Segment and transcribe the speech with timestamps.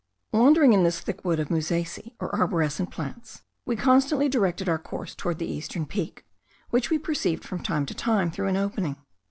[0.31, 5.13] Wandering in this thick wood of musaceae or arborescent plants, we constantly directed our course
[5.13, 6.25] towards the eastern peak,
[6.71, 8.95] which we perceived from time to time through an opening.